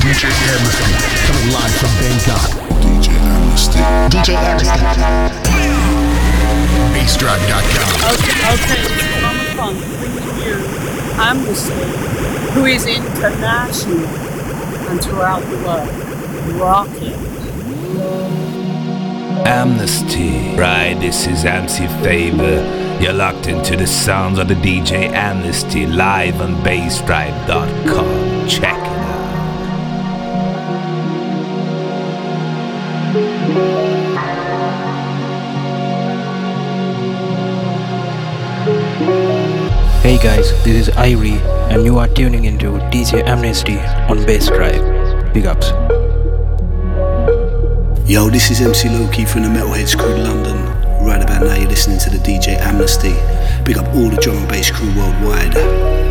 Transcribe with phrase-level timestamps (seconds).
[0.00, 0.90] DJ Amnesty,
[1.26, 2.48] coming live from Bangkok.
[2.80, 3.78] DJ Amnesty.
[4.08, 4.78] DJ Amnesty.
[6.94, 7.90] BassDrive.com.
[8.14, 10.56] Okay, okay, it's Mama Funk bringing you
[11.18, 11.84] Amnesty,
[12.52, 14.06] who is international
[14.88, 15.90] and throughout the world.
[16.60, 17.16] Rock it.
[19.46, 20.56] Amnesty.
[20.56, 22.62] Right, this is MC Favor.
[23.00, 28.48] You're locked into the sounds of the DJ Amnesty live on BassDrive.com.
[28.48, 29.07] Check it
[40.28, 41.40] guys, this is Irie,
[41.70, 43.78] and you are tuning into DJ Amnesty
[44.12, 45.32] on Bass Drive.
[45.32, 45.70] Big ups.
[48.06, 50.58] Yo, this is MC Loki from the Metalheads crew London.
[51.02, 53.14] Right about now, you're listening to the DJ Amnesty.
[53.64, 56.07] Big up all the drum and bass crew worldwide.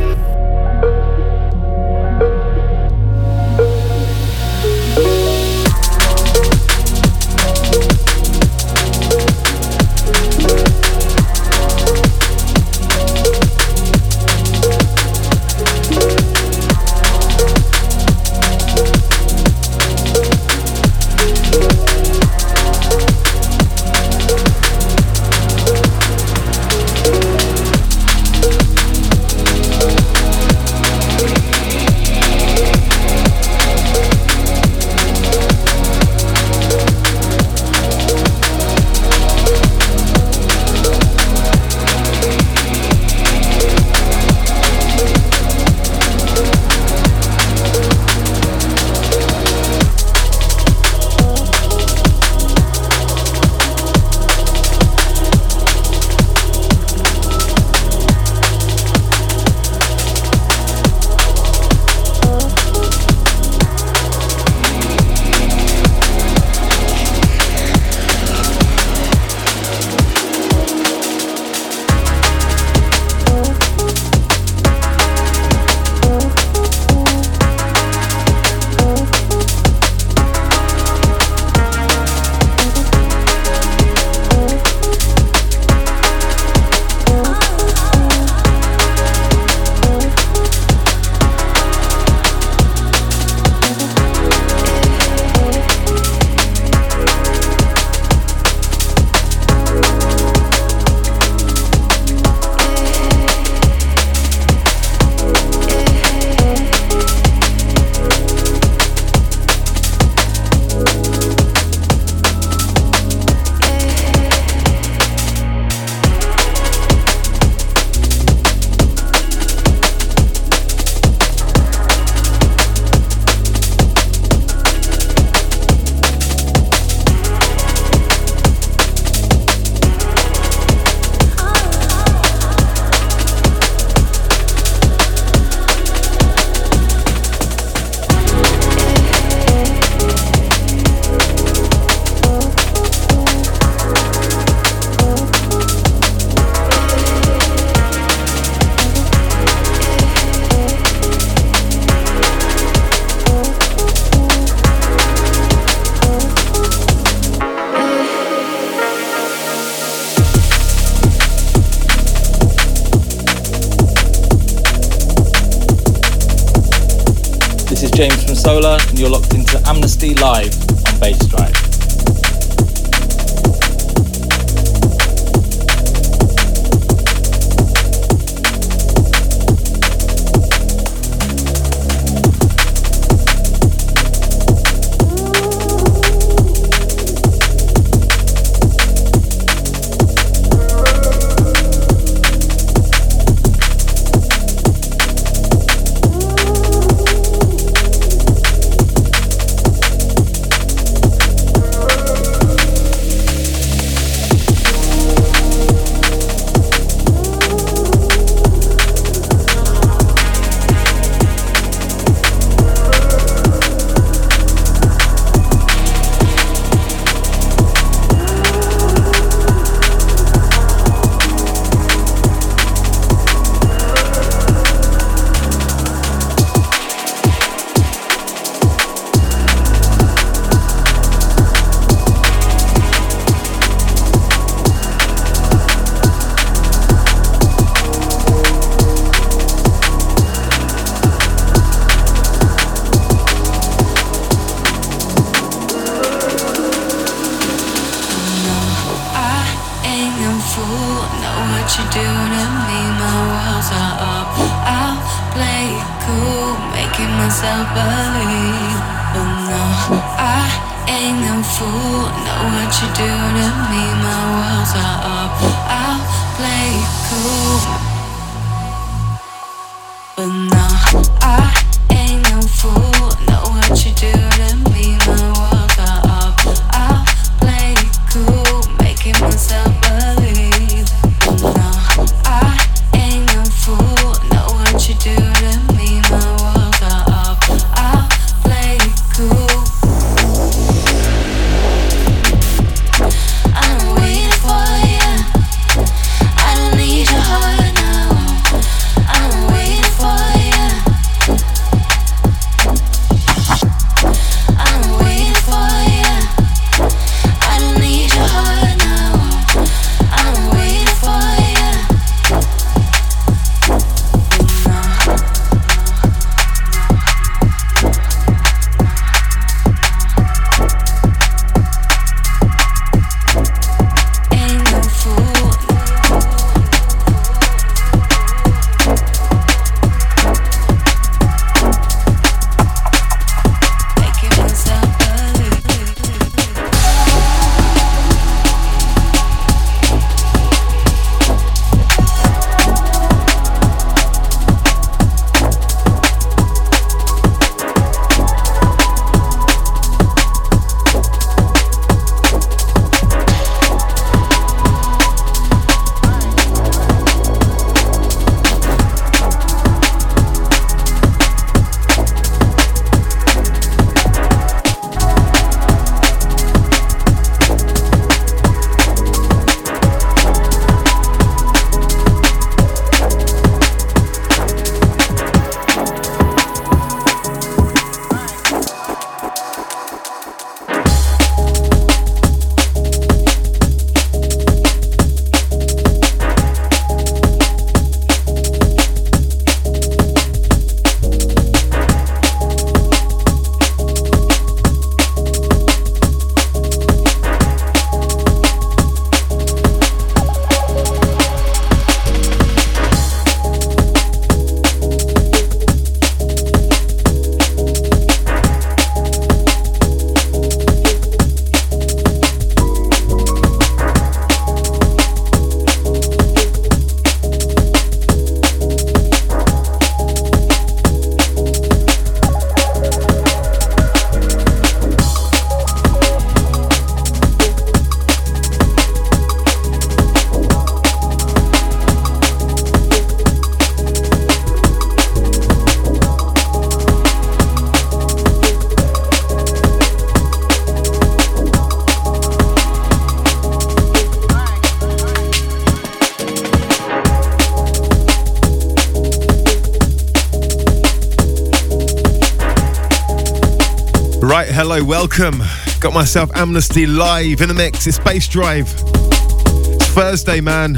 [454.87, 455.43] Welcome.
[455.81, 457.85] Got myself Amnesty live in the mix.
[457.87, 458.73] It's Bass Drive.
[458.73, 460.75] It's Thursday, man.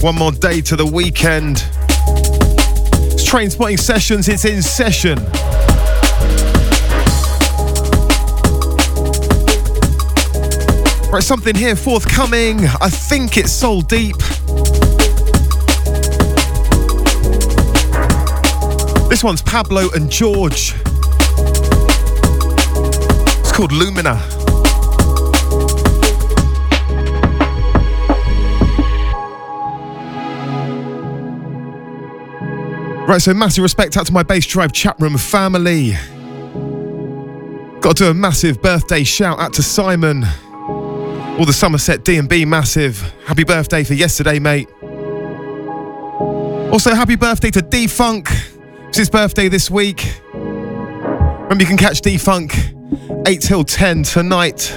[0.00, 1.64] One more day to the weekend.
[3.12, 5.18] It's Train Spotting Sessions, it's in session.
[11.12, 12.66] Right, something here forthcoming.
[12.80, 14.16] I think it's Soul Deep.
[19.08, 20.74] This one's Pablo and George.
[23.52, 24.14] Called Lumina.
[33.06, 35.92] Right, so massive respect out to my Bass Drive chat room family.
[37.80, 40.24] Got to do a massive birthday shout out to Simon.
[40.56, 43.00] All the Somerset D&B massive.
[43.26, 44.70] Happy birthday for yesterday, mate.
[46.72, 48.28] Also, happy birthday to D-Funk.
[48.88, 50.10] It's his birthday this week.
[50.32, 52.71] Remember, you can catch D-Funk
[53.24, 54.76] 8 till 10 tonight.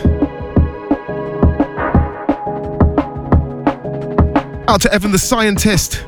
[4.67, 6.05] Out to Evan the Scientist.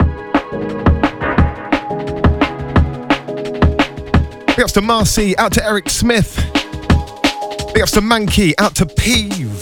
[4.55, 6.35] Big ups to Marcy, out to Eric Smith.
[7.73, 9.56] Big ups to Mankey, out to Peeve.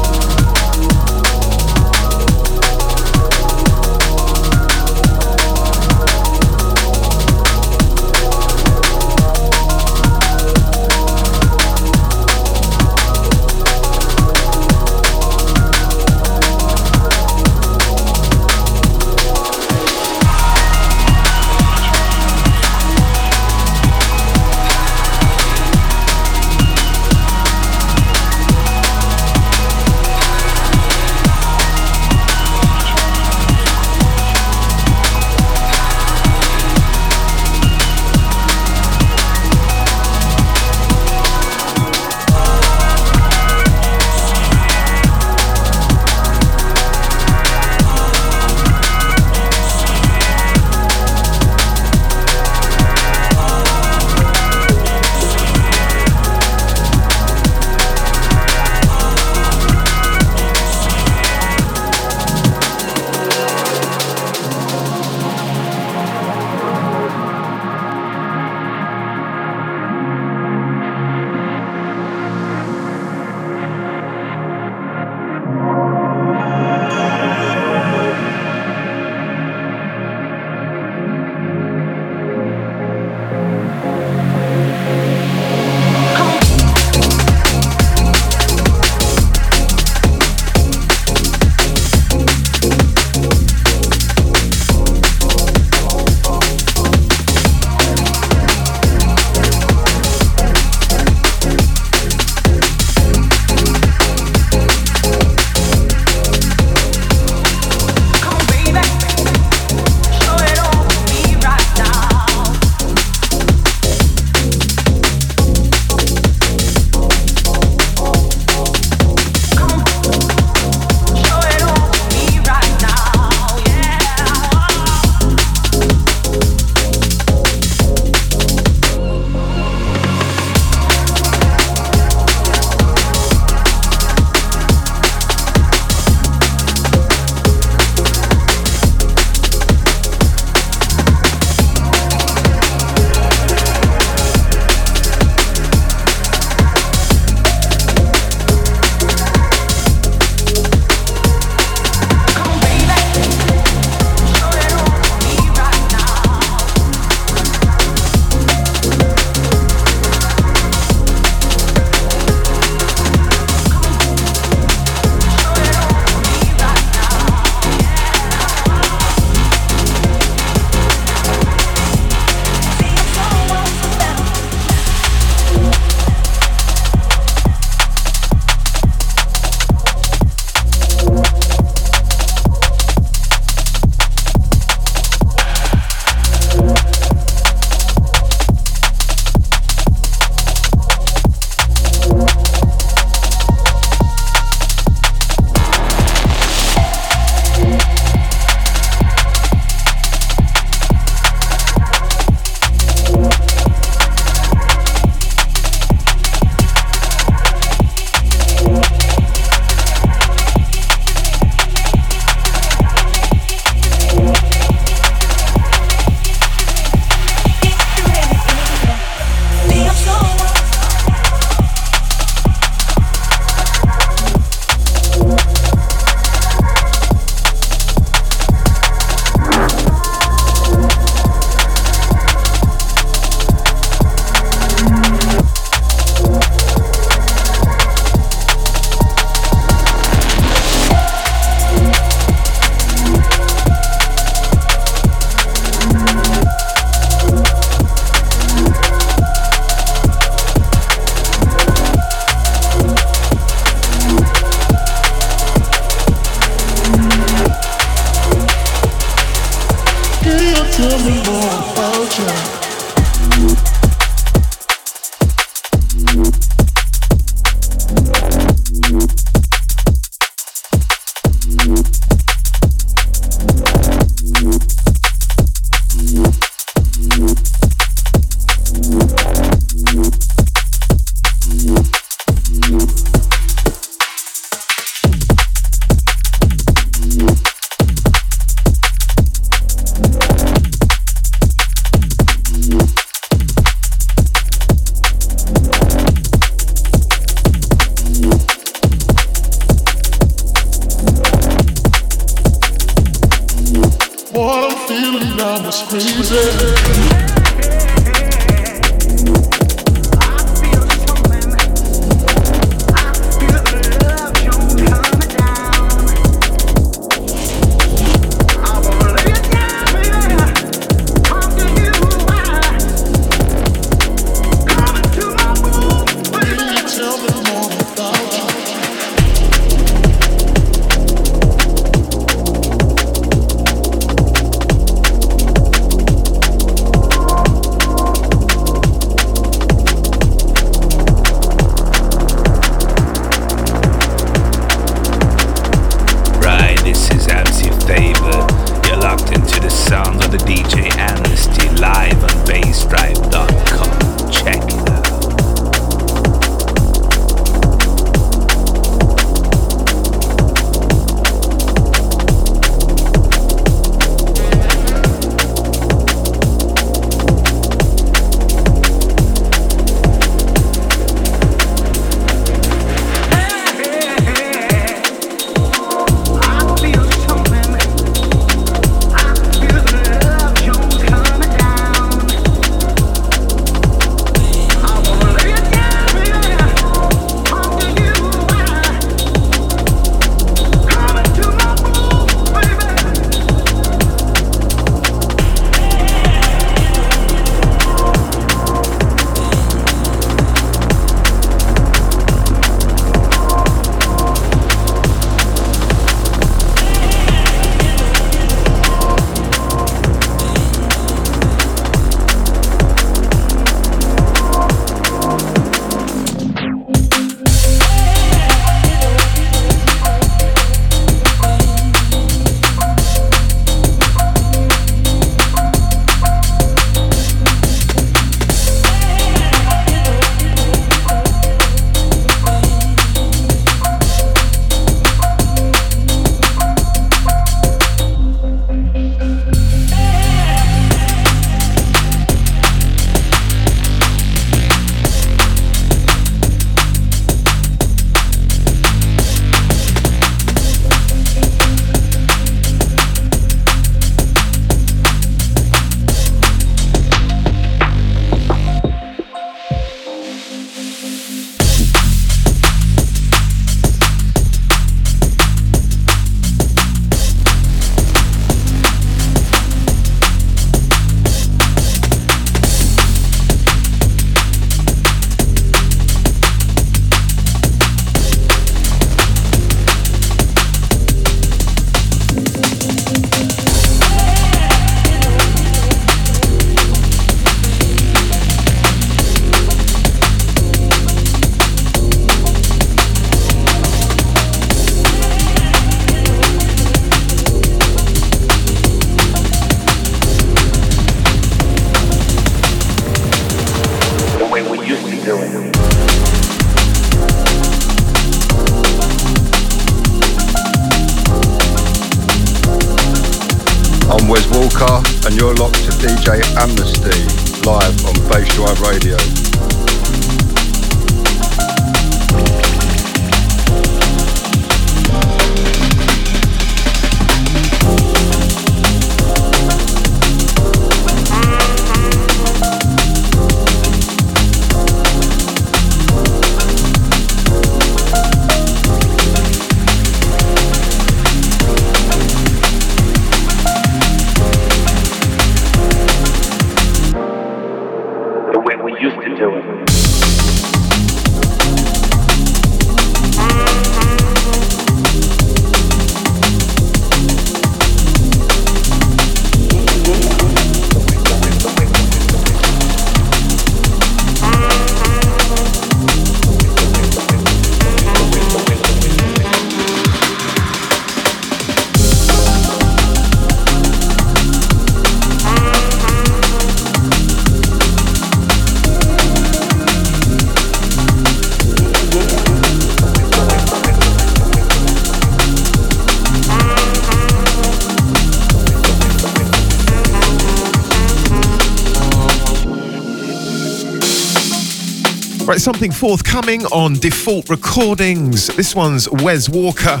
[595.60, 598.46] Something forthcoming on Default Recordings.
[598.46, 600.00] This one's Wez Walker.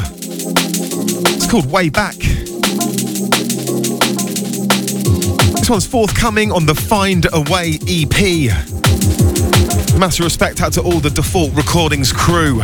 [1.36, 2.16] It's called Way Back.
[5.58, 8.50] This one's forthcoming on the Find Away EP.
[9.98, 12.62] Massive respect out to all the Default Recordings crew.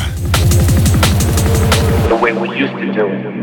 [2.08, 3.35] The way we used to do it.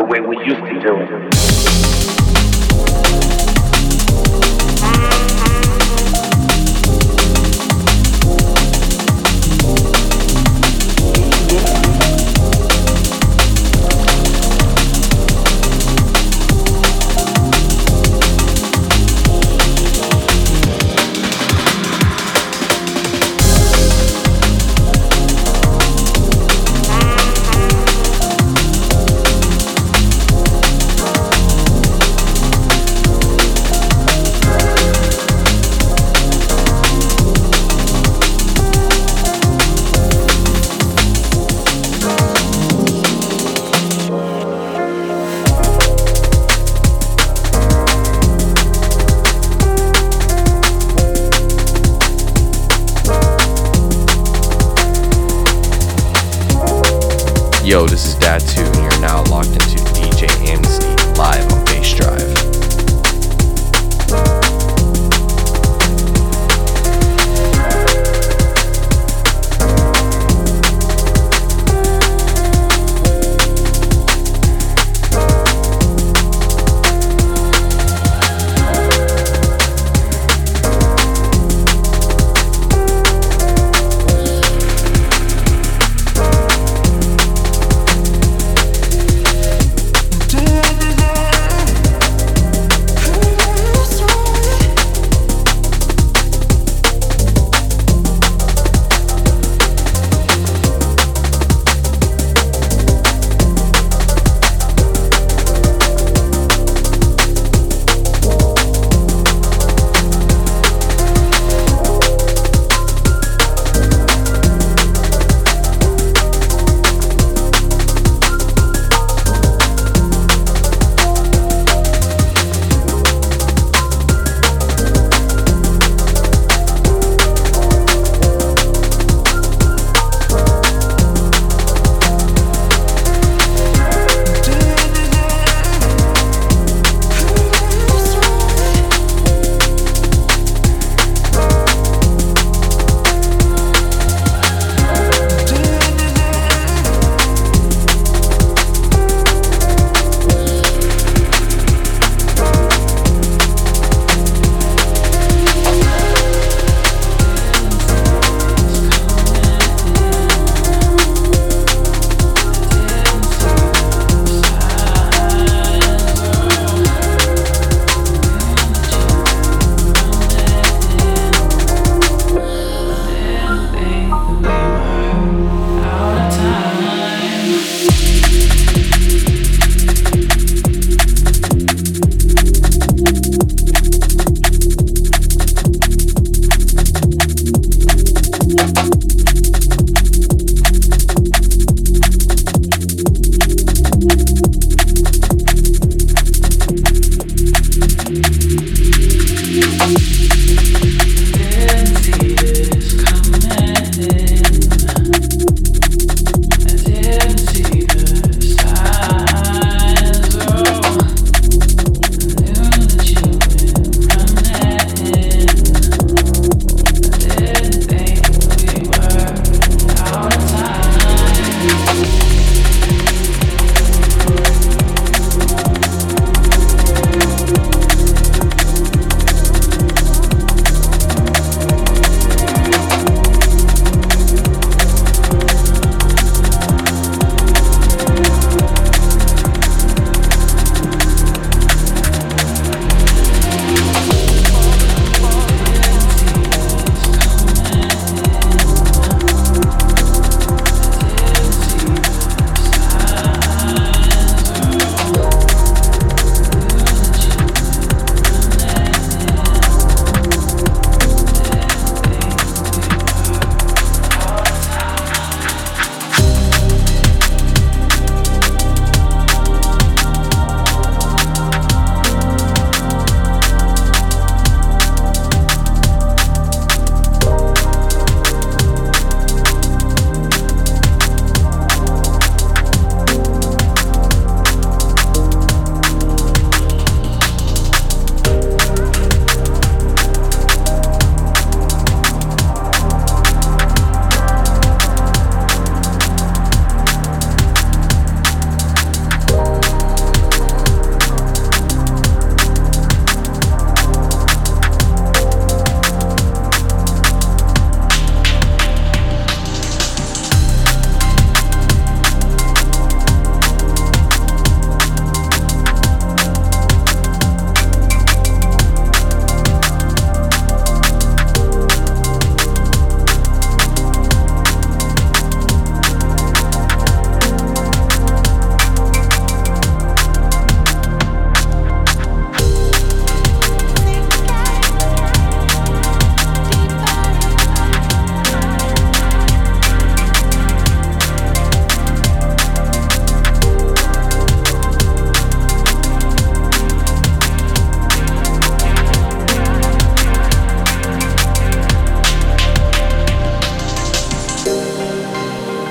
[0.00, 1.89] The way we used to do it.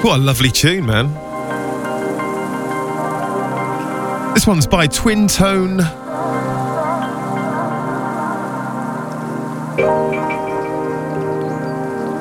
[0.09, 1.13] What a lovely tune, man.
[4.33, 5.81] This one's by Twintone.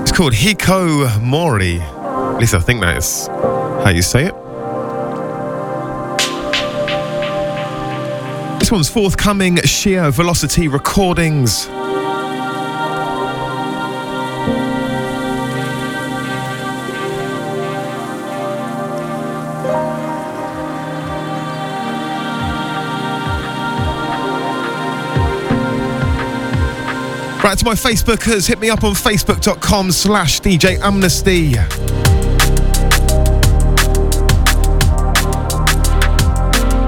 [0.03, 1.81] It's called Hiko Mori.
[1.81, 4.35] At least I think that is how you say it.
[8.59, 11.70] This one's forthcoming Sheer Velocity Recordings.
[27.48, 31.56] Right to my Facebookers, hit me up on facebook.com slash DJ Amnesty.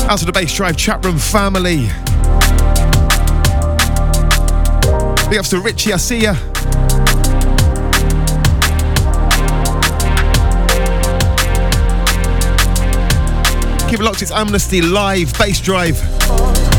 [0.06, 1.86] Out to the Bassdrive chat room family.
[5.30, 6.34] Big ups to Richie, I see ya.
[13.88, 16.69] Keep it locked, it's Amnesty Live, Bassdrive.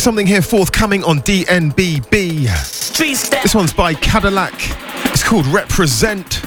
[0.00, 2.46] Something here forthcoming on DNBB.
[3.42, 4.54] This one's by Kadilak.
[5.12, 6.42] It's called Reprezent.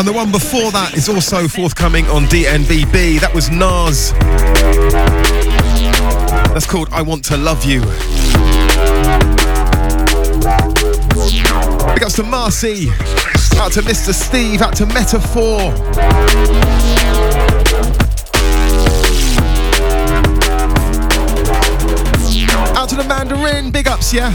[0.00, 3.20] And the one before that is also forthcoming on DNBB.
[3.20, 4.10] That was Nasz.
[6.52, 7.82] That's called I Want to Love You.
[11.94, 12.90] Big ups to Marcy.
[13.56, 14.12] Out to Mr.
[14.12, 14.60] Steve.
[14.62, 15.72] Out to Metaphor.
[22.76, 23.70] Out to the Mandarin.
[23.70, 24.32] Big ups, yeah.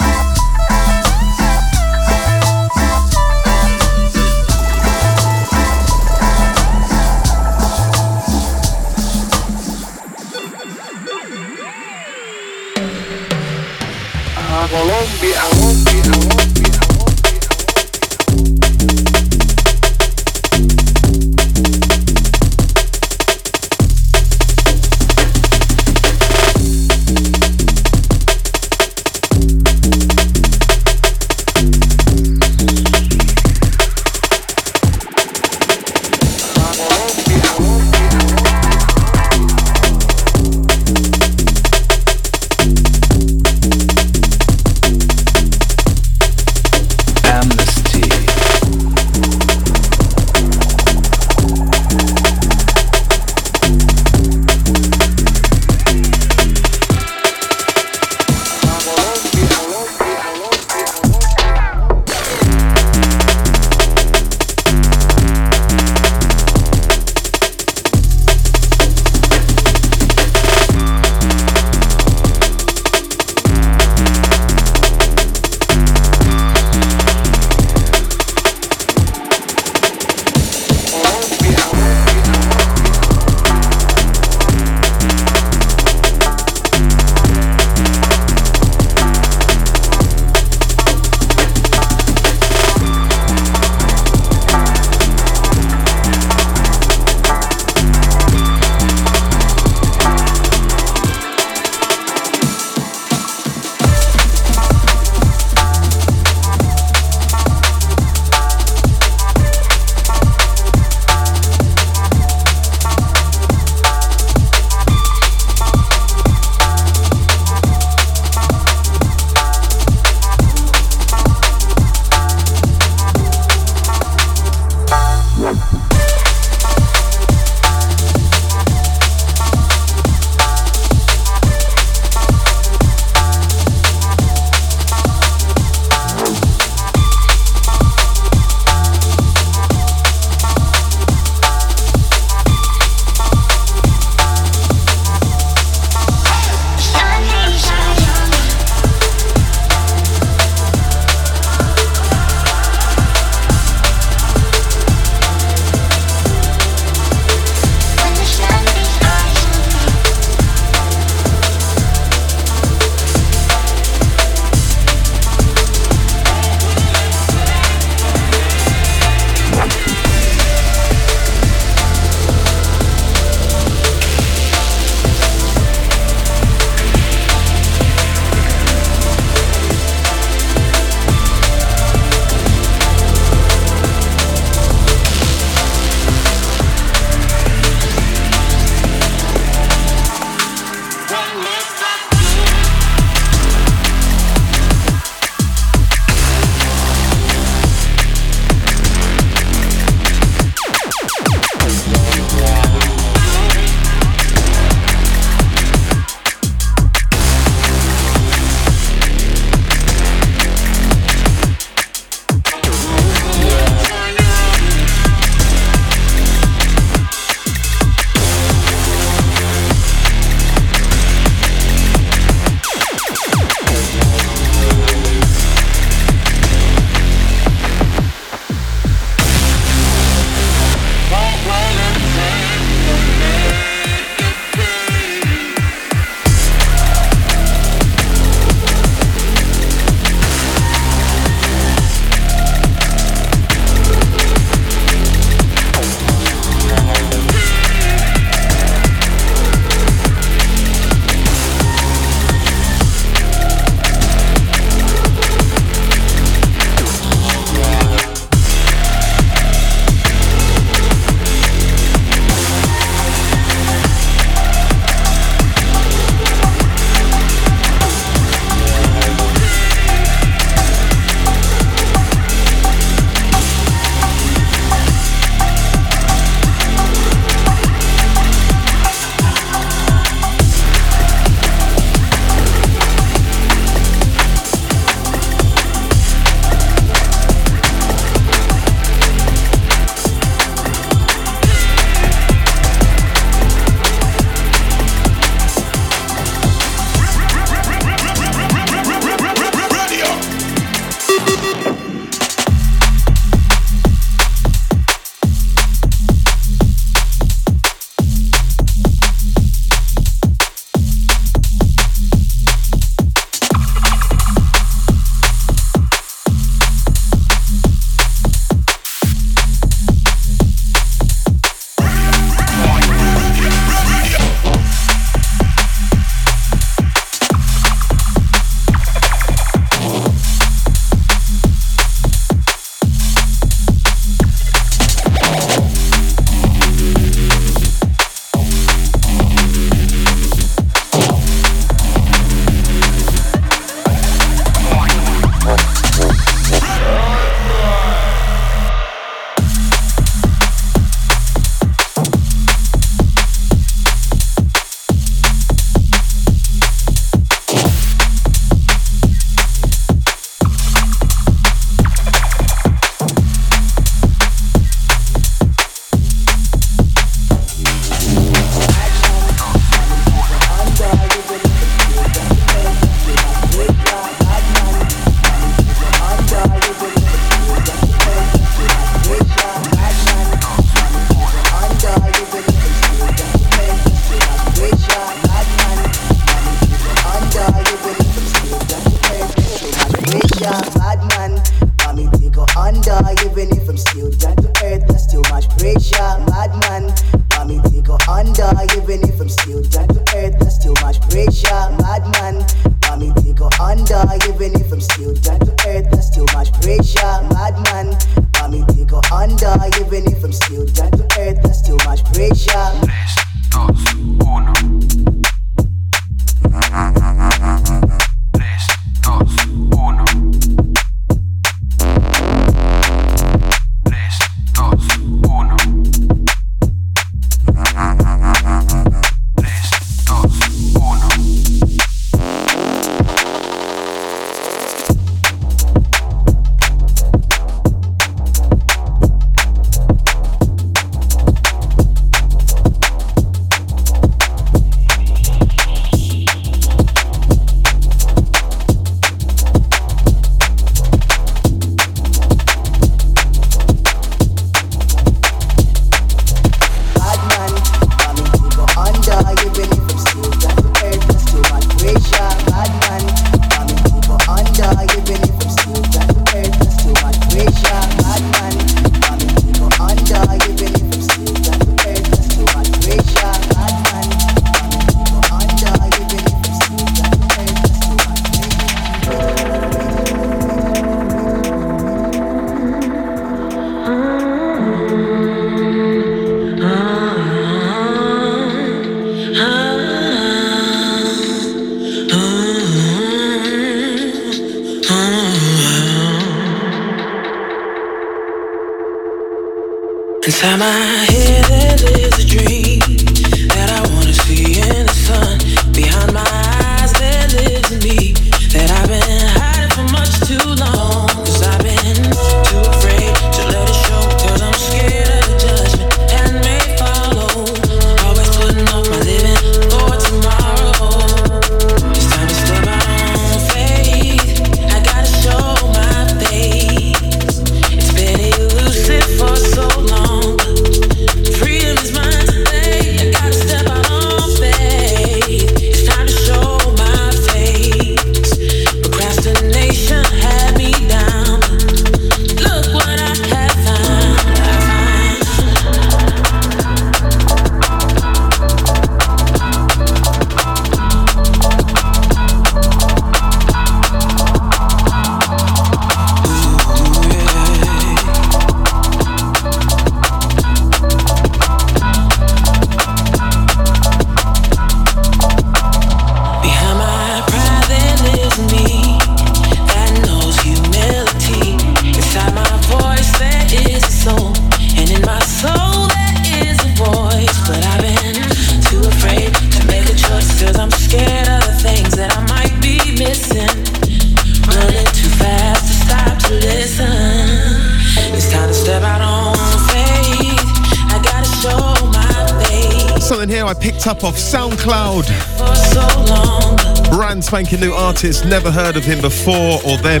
[598.00, 600.00] artist, never heard of him before or them.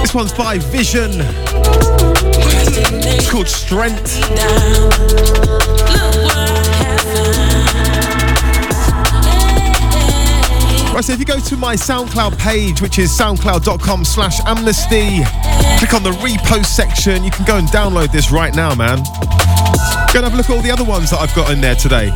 [0.00, 1.12] This one's by V.ISION.
[3.14, 4.20] It's called Strength.
[10.92, 15.22] Right, so if you go to my SoundCloud page, which is soundcloud.com slash amnesty,
[15.78, 17.22] click on the repost section.
[17.22, 18.96] You can go and download this right now, man.
[20.12, 21.76] Go and have a look at all the other ones that I've got in there
[21.76, 22.10] today.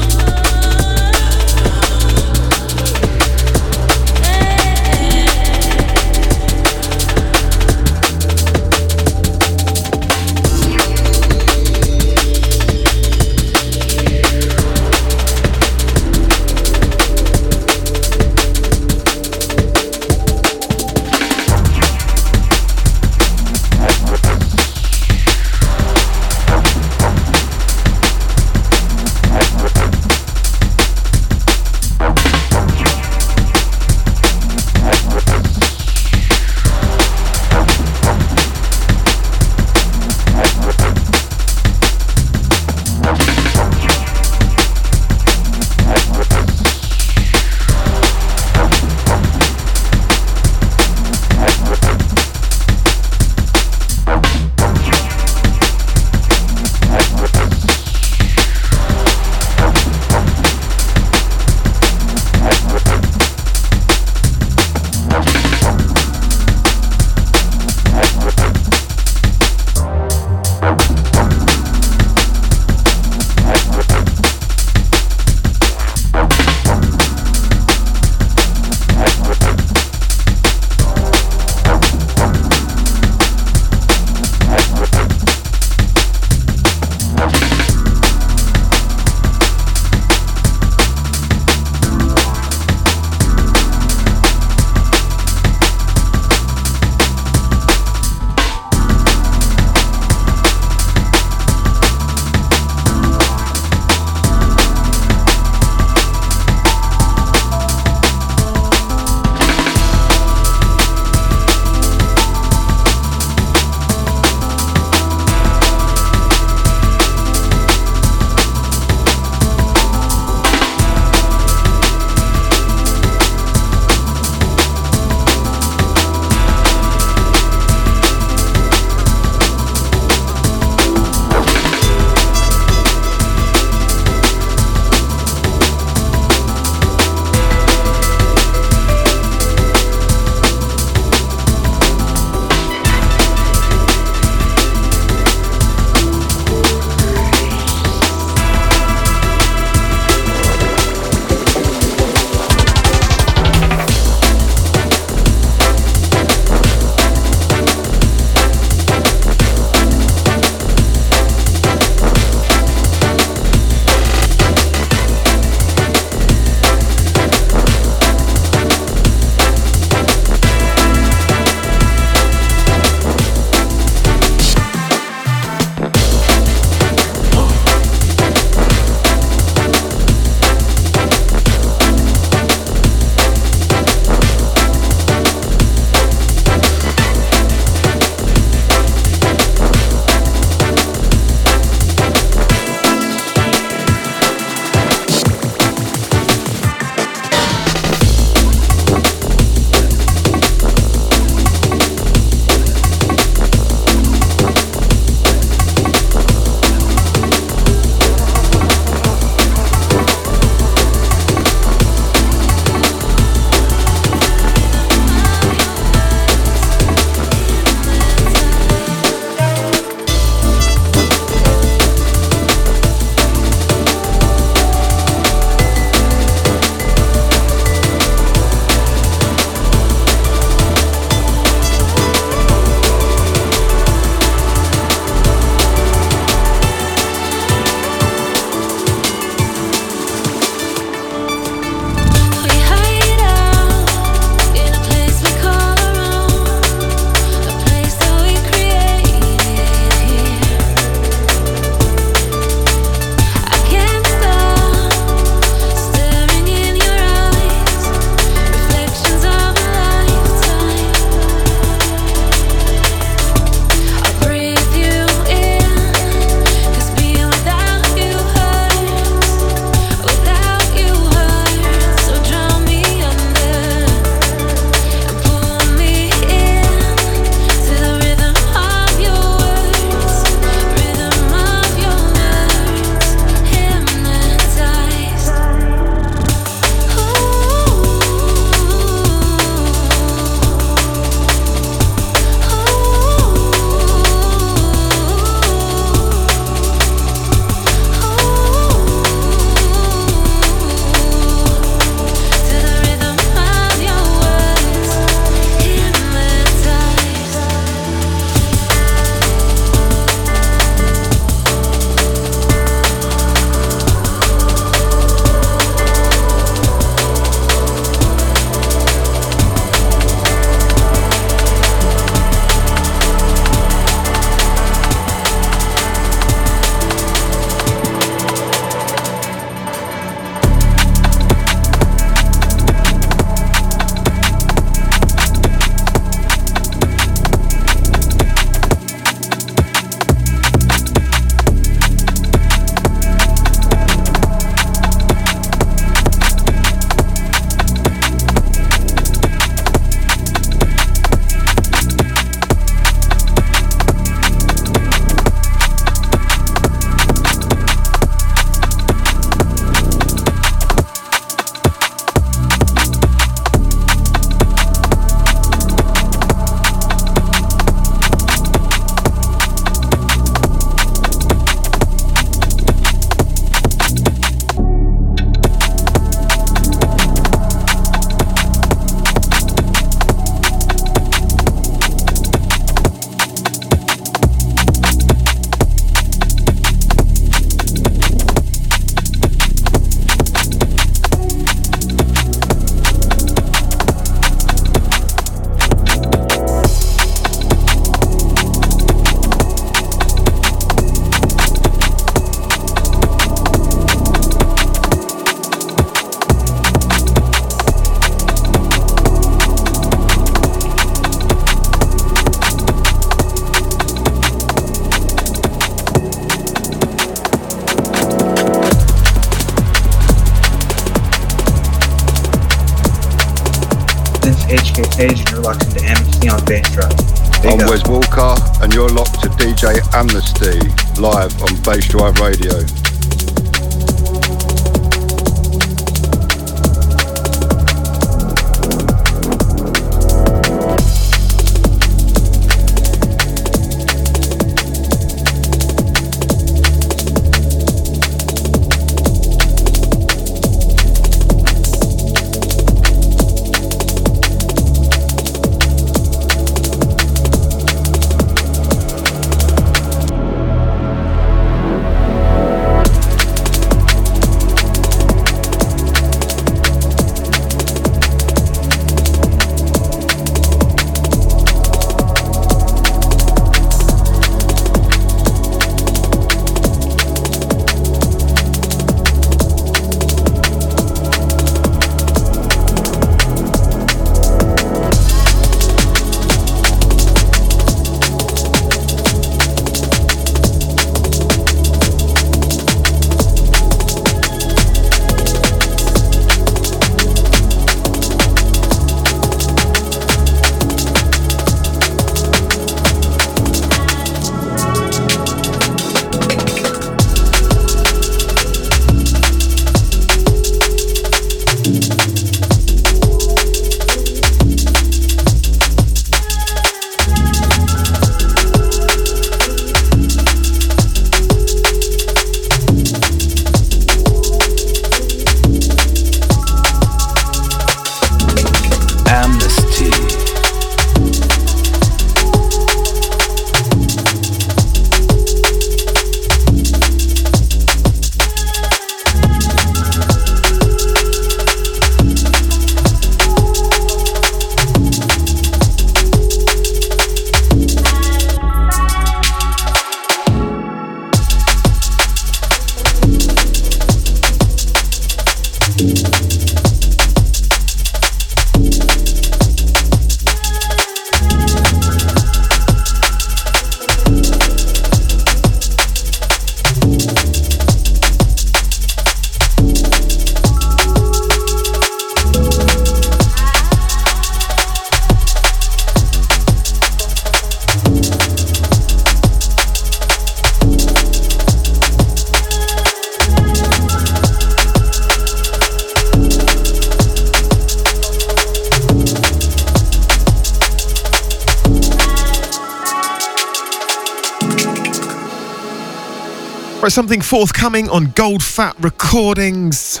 [596.98, 600.00] Something forthcoming on Gold Fat Recordings.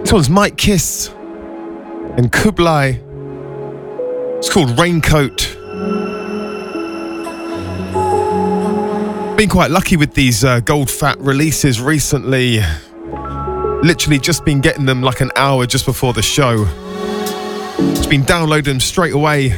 [0.00, 1.14] This one's Mitekiss
[2.16, 2.98] and Kublai.
[4.38, 5.54] It's called Raincoat.
[9.36, 12.60] Been quite lucky with these uh, Gold Fat releases recently.
[13.82, 16.64] Literally just been getting them like an hour just before the show.
[17.76, 19.50] Just been downloading them straight away,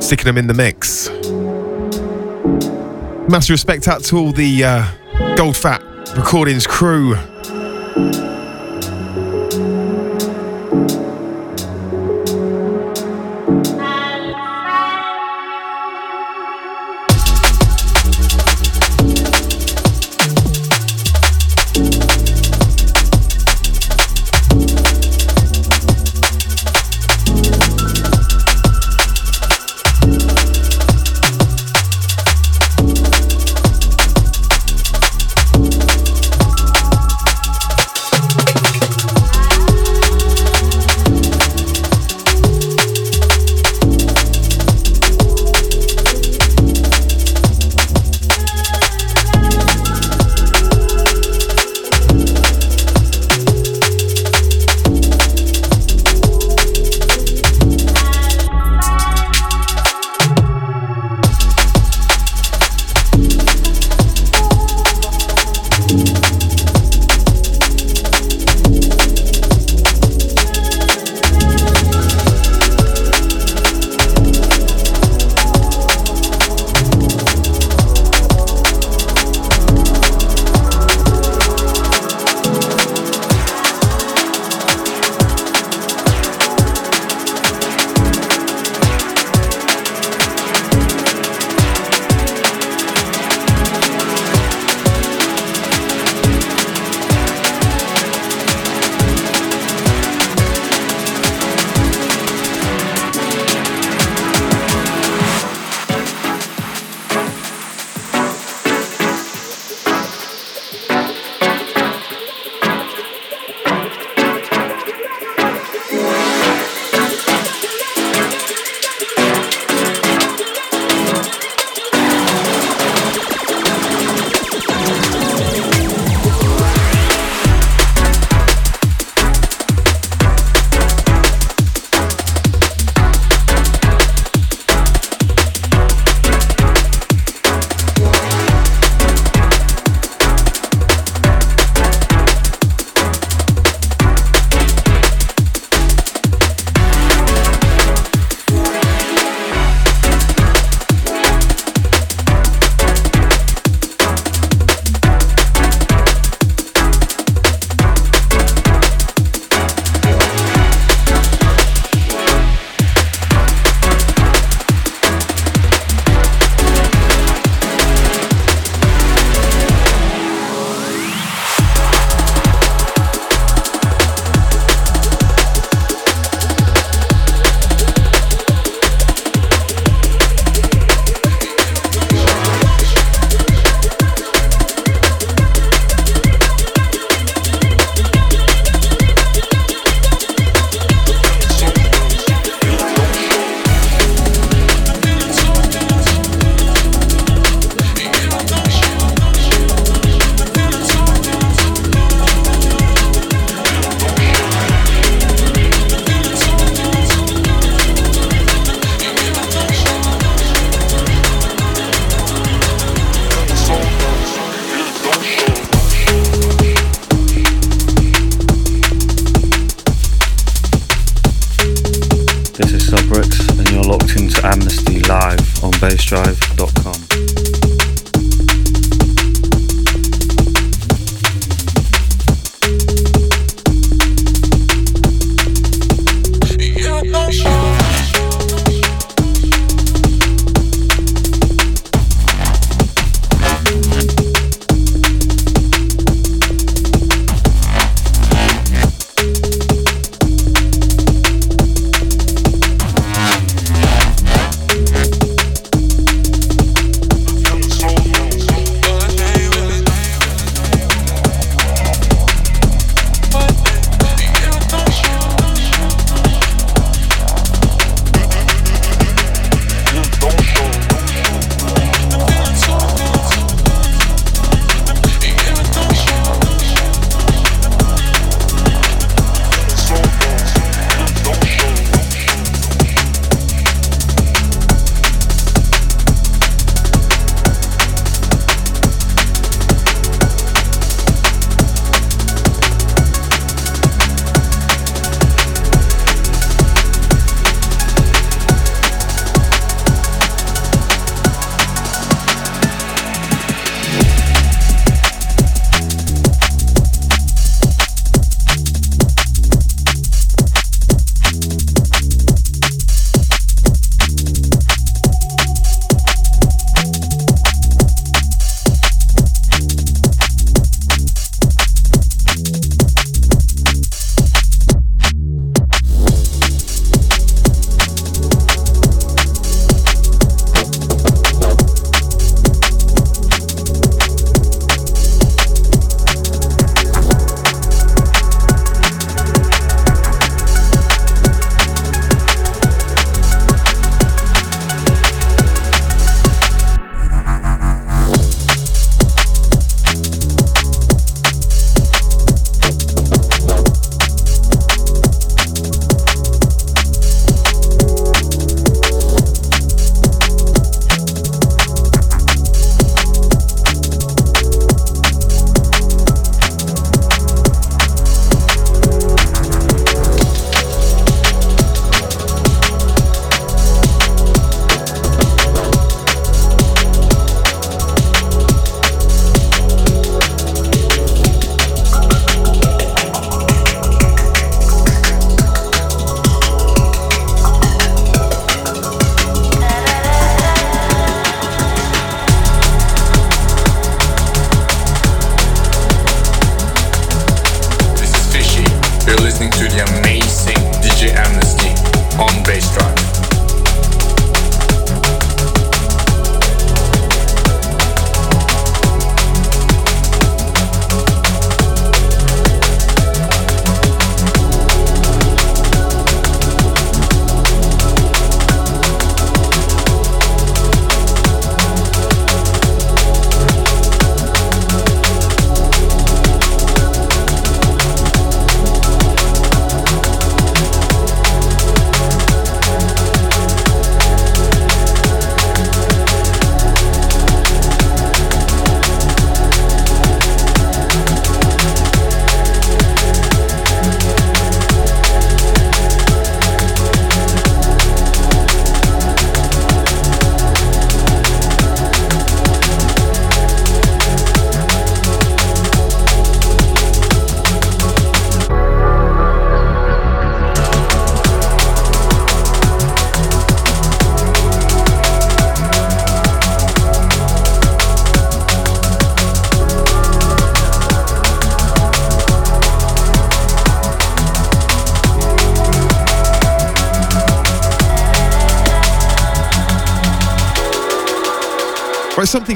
[0.00, 0.95] sticking them in the mix.
[3.28, 4.86] Massive respect out to all the uh,
[5.36, 5.82] Gold Fat
[6.16, 7.16] Recordings crew.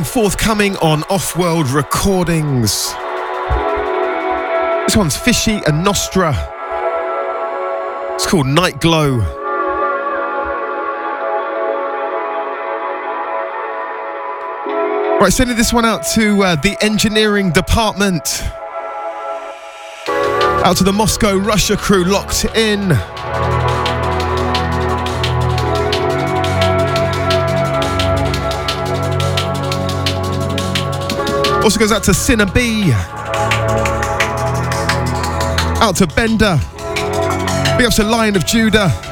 [0.05, 2.93] something forthcoming on Off World Recordings.
[4.87, 6.33] This one's Fishy and Nostre.
[8.15, 9.19] It's called Night Glow.
[15.19, 18.43] Right, sending this one out to uh, the engineering department.
[20.65, 22.91] Out to the Moscow Russia crew locked in.
[31.63, 32.93] Also goes out to Sinner B.
[35.83, 36.59] Out to Bender.
[37.79, 39.10] Be up to Lion of Judah.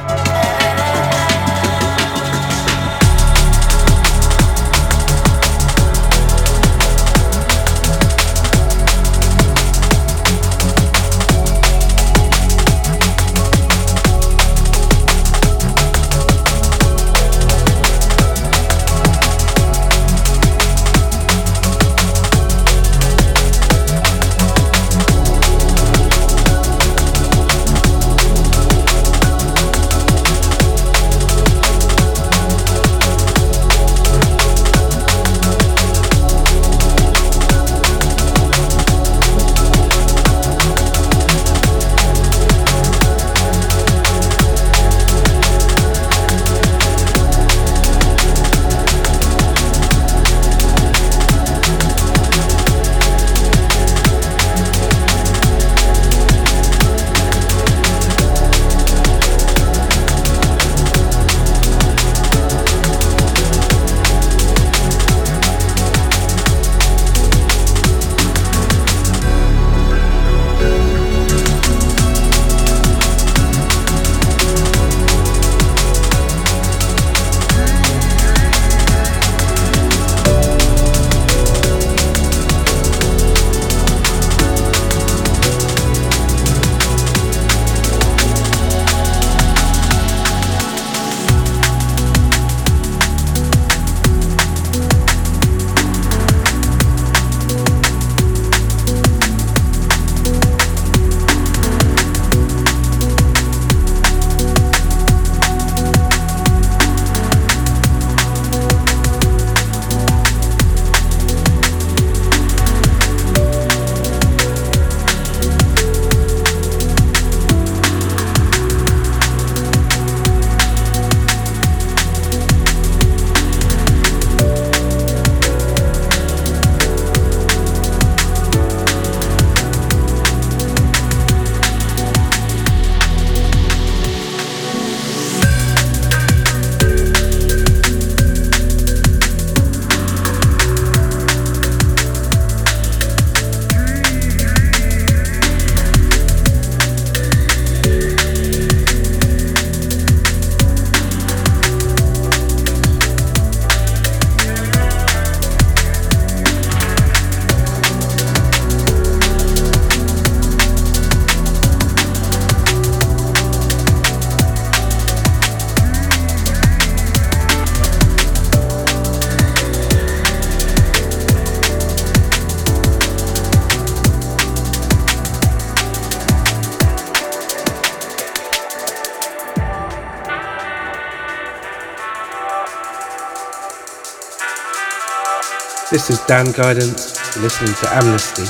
[185.90, 188.43] This is Dan Guidance, listening to Amnesty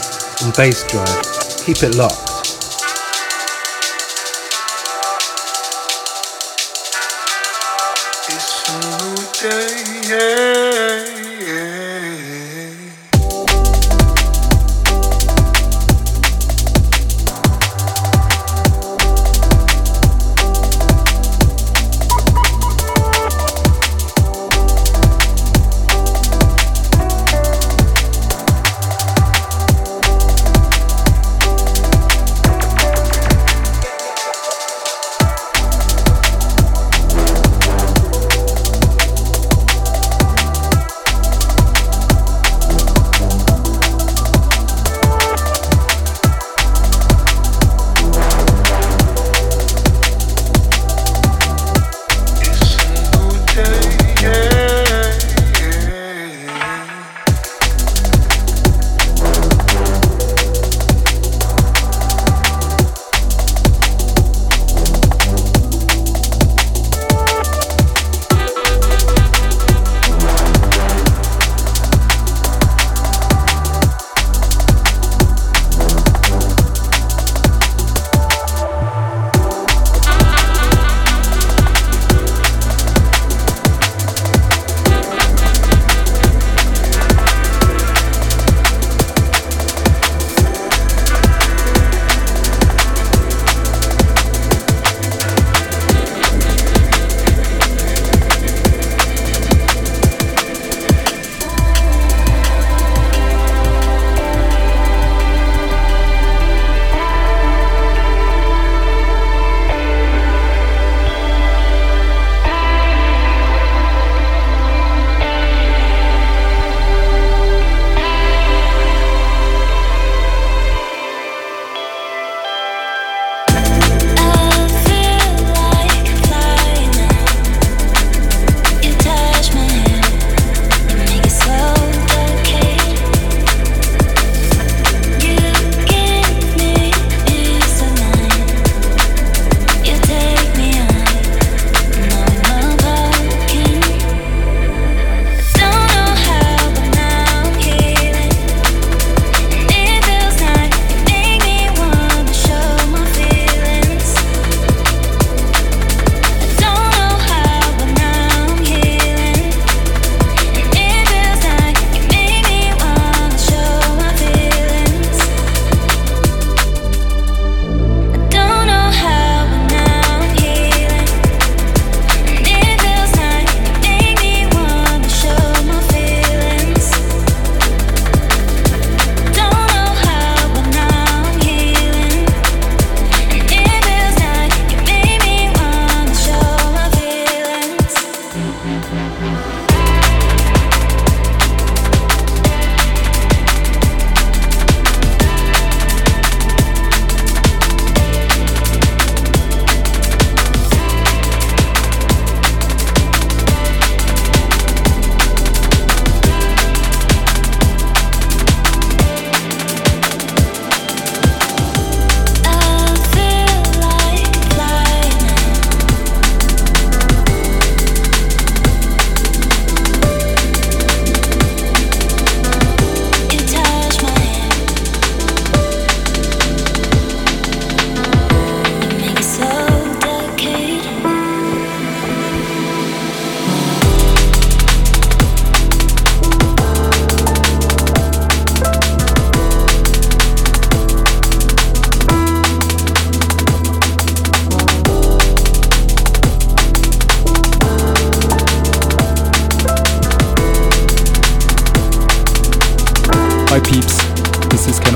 [0.44, 1.64] on Bassdrive.
[1.64, 2.27] Keep it locked.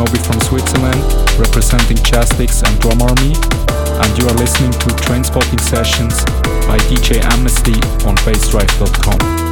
[0.03, 1.01] Kenobi from Switzerland,
[1.39, 3.35] representing Chastix and Drum Army,
[4.03, 6.24] and you are listening to Trainspotting Sessions
[6.66, 7.74] by DJ Amnesty
[8.07, 9.52] on bassdrive.com.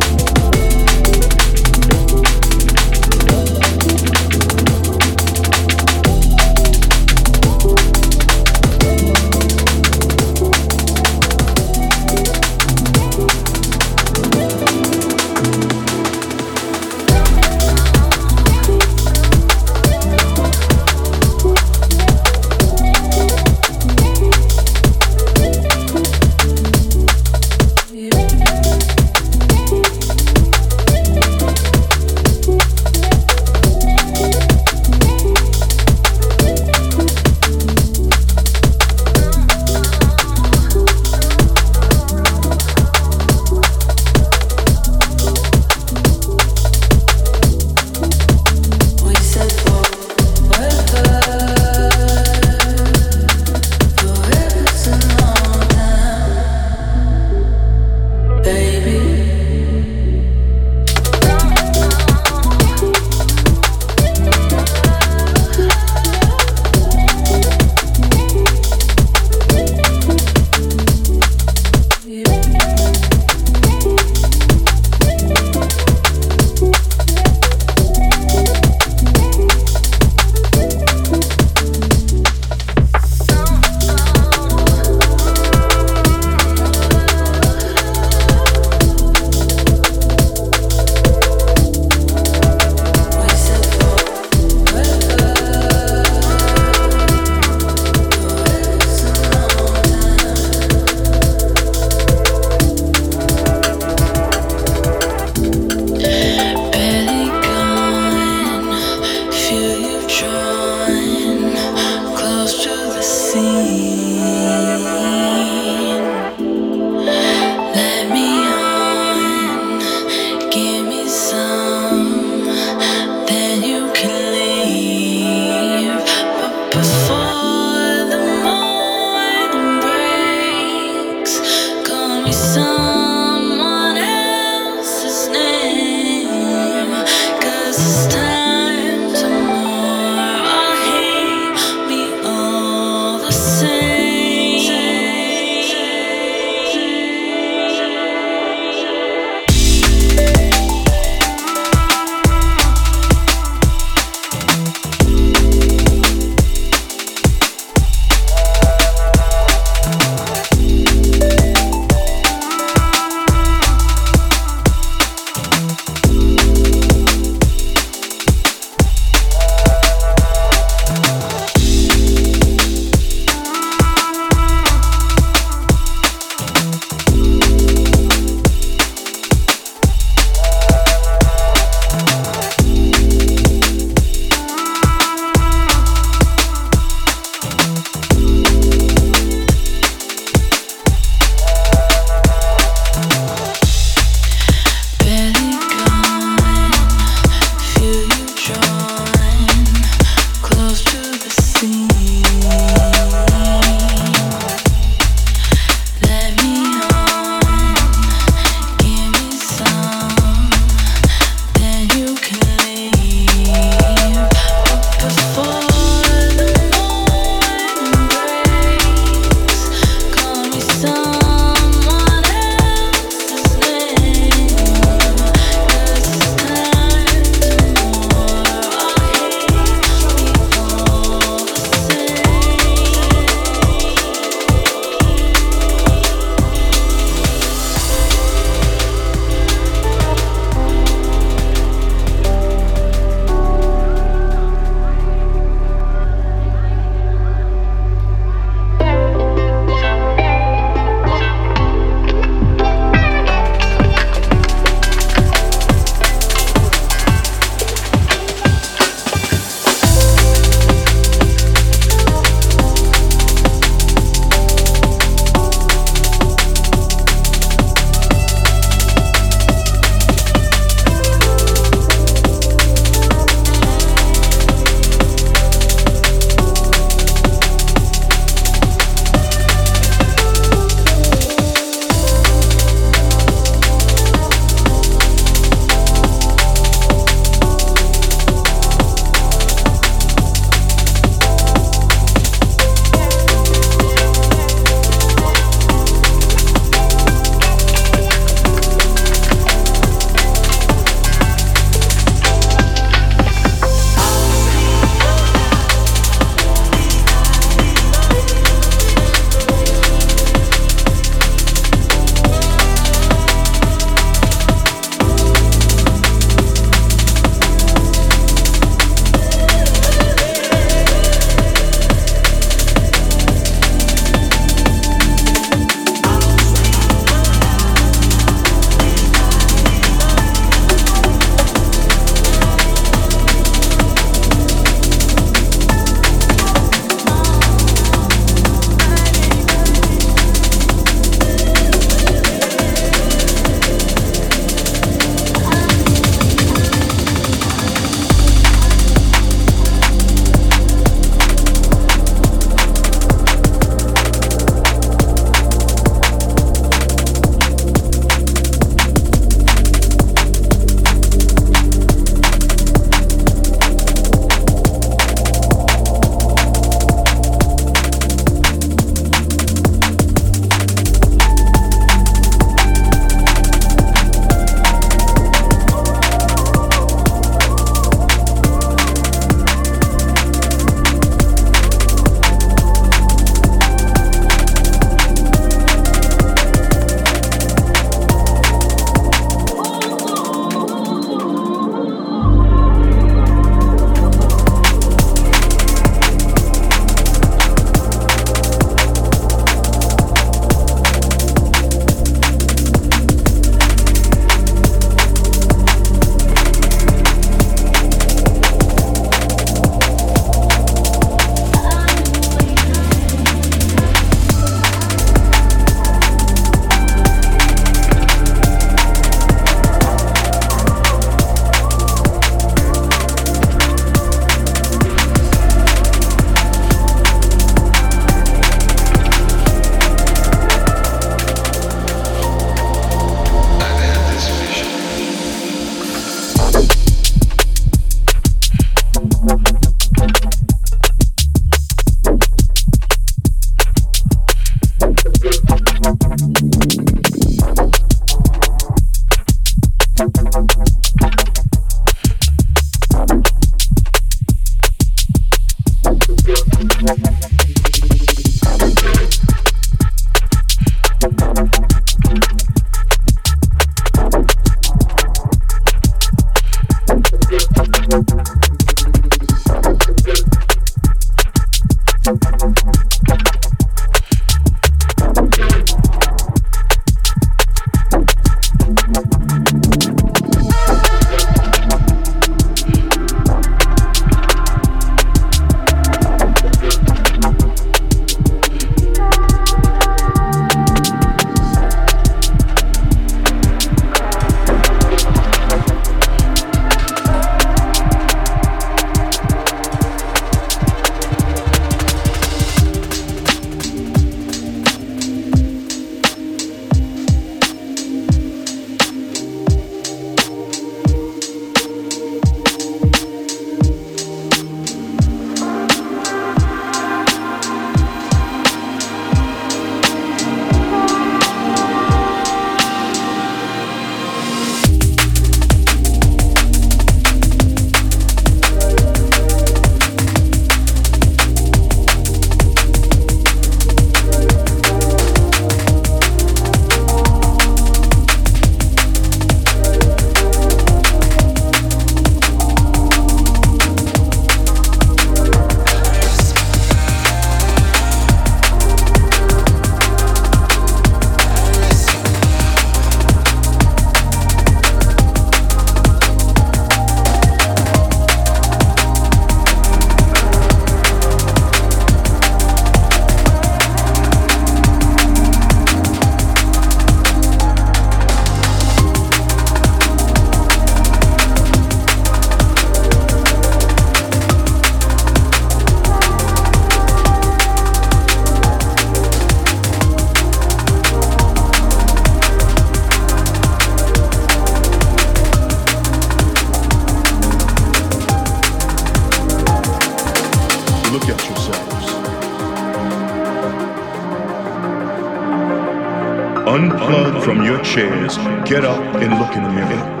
[597.70, 598.16] chairs,
[598.48, 600.00] get up and look in the mirror.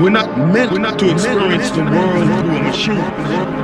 [0.00, 3.59] We're not meant, we're not to experience the world through a machine.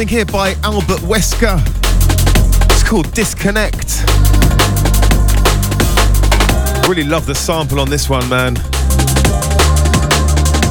[0.00, 1.60] Something here by Albert Wesker.
[2.70, 4.02] It's called Disconnect.
[6.88, 8.56] Really love the sample on this one, man.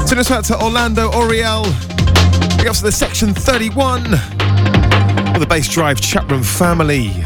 [0.08, 1.62] Send us out to Orlando Oriel.
[2.58, 7.24] Big ups to the Section 31 for the Bassdrive chatroom family.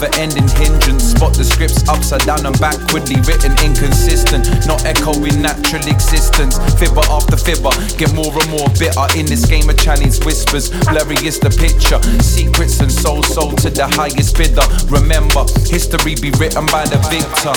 [0.00, 1.10] Never ending hindrance.
[1.10, 4.46] Spot the scripts upside down and backwardly written, inconsistent.
[4.66, 6.58] Not echoing natural existence.
[6.78, 9.06] Fibber after fibber, get more and more bitter.
[9.16, 12.00] In this game of Chinese whispers, blurry is the picture.
[12.22, 14.66] Secrets and soul sold to the highest bidder.
[14.86, 17.54] Remember, history be written by the victor.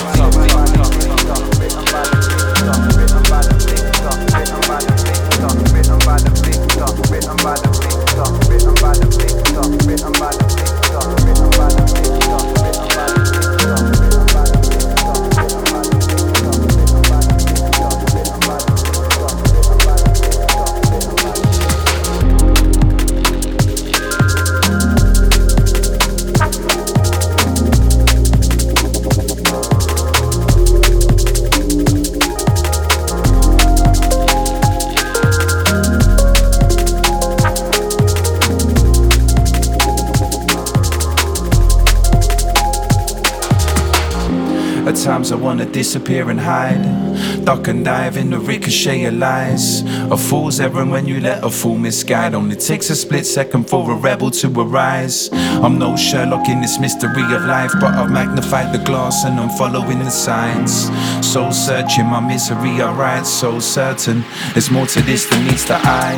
[45.31, 47.45] I wanna disappear and hide.
[47.45, 49.81] Duck and dive in the ricochet of lies.
[50.11, 52.33] A fool's errand when you let a fool misguide.
[52.33, 55.29] Only takes a split second for a rebel to arise.
[55.31, 59.49] I'm no Sherlock in this mystery of life, but I've magnified the glass and I'm
[59.57, 60.89] following the signs.
[61.25, 64.23] Soul searching my misery, I so certain.
[64.53, 66.17] There's more to this than meets the eye.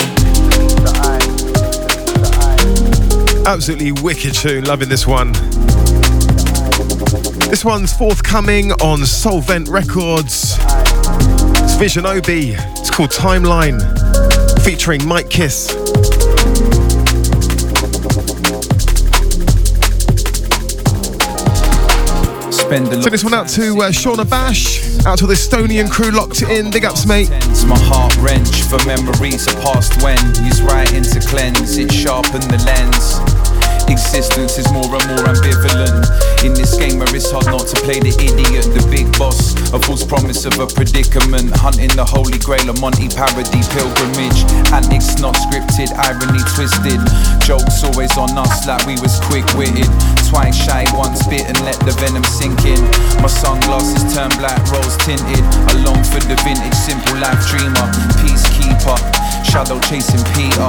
[3.46, 5.34] Absolutely wicked tune, loving this one.
[7.54, 10.56] This one's forthcoming on Solvent Records.
[10.58, 12.56] It's Visionobi.
[12.80, 13.80] It's called Treeline,
[14.64, 15.70] featuring Mitekiss.
[23.04, 26.72] So this one out to uh, Shauna Bash, out to the Estonian crew locked in.
[26.72, 27.30] Big ups, mate.
[27.32, 32.46] It's my heart wrench for memories of past when Use writing to cleanse, it sharpened
[32.46, 33.33] the lens.
[33.94, 36.02] Existence is more and more ambivalent.
[36.42, 39.78] In this game where it's hard not to play the idiot, the big boss, a
[39.78, 41.54] false promise of a predicament.
[41.62, 44.50] Hunting the holy grail, a Monty parody pilgrimage.
[44.74, 46.98] Antics not scripted, irony twisted.
[47.46, 49.86] Jokes always on us like we was quick witted.
[50.26, 52.82] Twice shy, once bitten, let the venom sink in.
[53.22, 55.46] My sunglasses turn black, rose tinted.
[55.70, 57.86] I long for the vintage, simple life dreamer,
[58.26, 59.23] peacekeeper.
[59.54, 60.66] Shadow chasing Peter,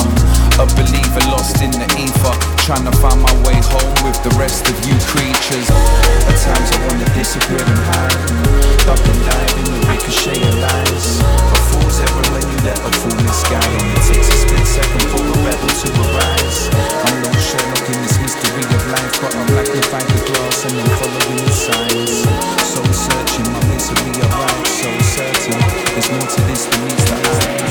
[0.61, 2.37] a believer lost in the ether.
[2.69, 5.73] Trying to find my way home with the rest of you creatures.
[6.29, 8.21] At times I wanna disappear and hide.
[8.85, 11.17] Duck and dive in the ricochet of lies.
[11.17, 13.65] A fool's errand when you let a fool misguide.
[13.73, 16.69] Only takes a split second for a rebel to arise.
[17.09, 20.93] I'm no Sherlock in this mystery of life, but I'm magnified the glass and I'm
[21.01, 22.29] following the signs.
[22.69, 25.57] So searching, my misery right, so certain.
[25.97, 27.65] There's more to this than meets the eye.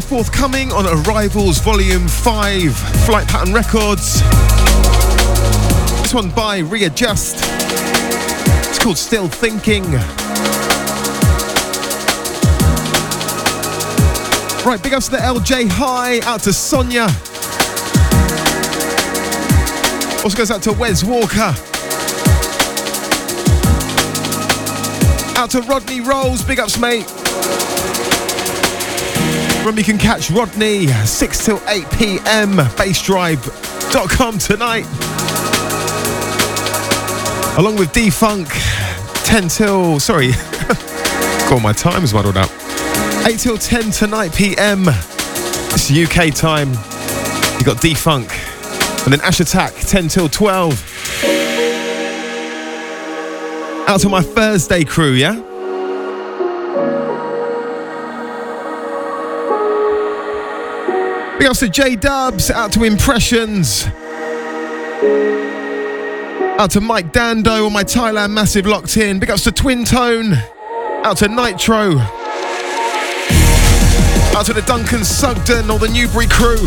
[0.00, 4.20] Forthcoming on Arrivals Volume 5, Flight Pattern Records.
[6.02, 7.36] This one by Readjust.
[8.68, 9.84] It's called Still Thinking.
[14.64, 17.04] Right, big ups to the LJ High, out to Sonia.
[20.22, 21.54] Also goes out to Wez Walker.
[25.38, 27.06] Out to Rodney Rolls, big ups, mate.
[29.68, 32.56] Remember, you can catch Rodney 6 till 8 p.m.
[32.78, 34.86] bassdrive.com tonight.
[37.58, 38.48] Along with Defunk
[39.26, 40.30] 10 till, sorry,
[41.50, 42.48] got my times muddled up.
[43.26, 44.84] 8 till 10 tonight p.m.
[44.86, 46.70] It's UK time.
[47.58, 48.32] You got Defunk
[49.04, 50.82] And then Ash Attack, 10 till 12.
[53.86, 55.47] Out to my Thursday crew, yeah?
[61.38, 63.86] Big ups to J Dubs, out to Impressions.
[66.58, 69.20] Out to Mike Dando on my Thailand Massive locked in.
[69.20, 70.34] Big ups to Twintone.
[71.04, 71.96] Out to Nitro.
[74.36, 76.58] Out to the Duncan Sugden or the Newbury crew.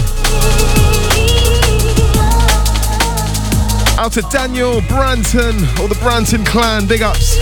[4.00, 6.88] Out to Daniel Branton or the Branton clan.
[6.88, 7.38] Big ups.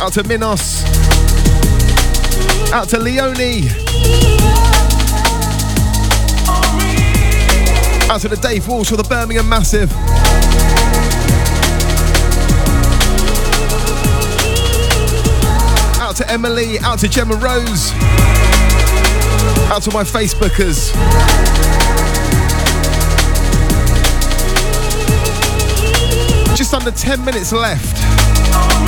[0.00, 0.84] Out to Minos.
[2.72, 4.61] Out to Leone.
[8.12, 9.90] Out to the Dave Walsh or the Birmingham Massive.
[15.98, 17.90] Out to Emily, out to Gemma Rose.
[19.72, 20.92] Out to my Facebookers.
[26.54, 27.96] Just under 10 minutes left.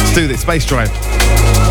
[0.01, 1.64] Let's do this, Bassdrive.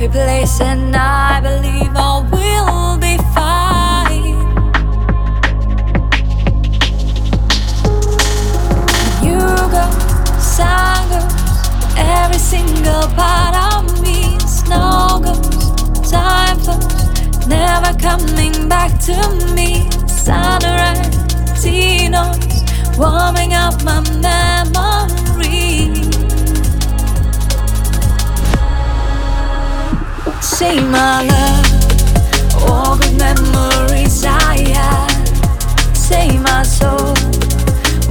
[0.00, 4.34] Happy place, and I believe all will be fine.
[9.22, 9.84] You go,
[10.38, 14.38] sun goes, every single part of me.
[14.40, 19.90] Snow goes, time flows, never coming back to me.
[20.08, 22.64] Sunrise, tea noise,
[22.96, 24.89] warming up my memory.
[30.60, 35.96] Say my love, all good memories I had.
[35.96, 37.14] Say my soul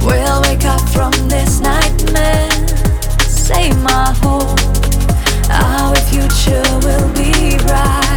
[0.04, 2.50] will wake up from this nightmare.
[3.20, 4.58] Say my hope,
[5.48, 8.09] our future will be bright.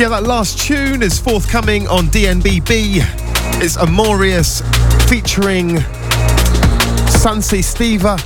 [0.00, 3.02] Yeah, that last tune is forthcoming on DNBB.
[3.62, 4.62] It's Amorius
[5.10, 5.76] featuring
[7.20, 8.18] Sansi Stiva.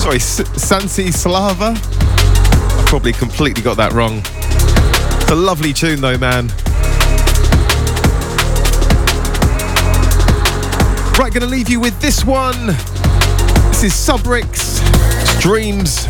[0.00, 1.76] Sorry, S- Sansi Slava.
[1.76, 4.22] I probably completely got that wrong.
[5.22, 6.48] It's a lovely tune though, man.
[11.16, 12.66] Right, gonna leave you with this one.
[13.68, 14.82] This is Subrix.
[15.40, 16.08] Dreams.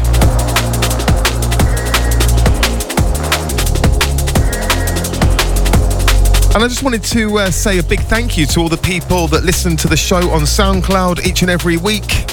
[6.56, 9.26] And I just wanted to uh, say a big thank you to all the people
[9.26, 12.24] that listen to the show on SoundCloud each and every week.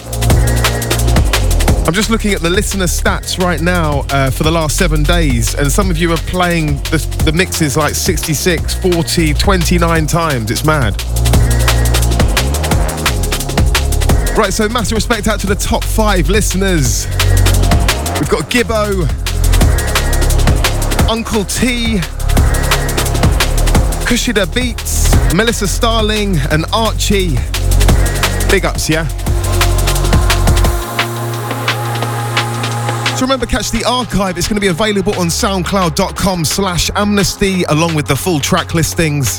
[1.85, 5.55] I'm just looking at the listener stats right now uh, for the last seven days,
[5.55, 10.51] and some of you are playing the, the mixes like 66, 40, 29 times.
[10.51, 10.93] It's mad.
[14.37, 17.07] Right, so massive respect out to the top five listeners.
[18.21, 19.03] We've got Gibbo,
[21.09, 21.99] Uncle T,
[24.05, 27.35] Kushida Beats, Melissa Starling, and Archie.
[28.49, 29.07] Big ups, yeah?
[33.15, 34.37] So remember, catch the archive.
[34.37, 39.37] It's going to be available on soundcloud.com slash amnesty, along with the full track listings.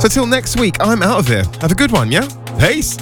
[0.00, 1.44] So till next week, I'm out of here.
[1.60, 2.26] Have a good one, yeah?
[2.58, 2.96] Peace.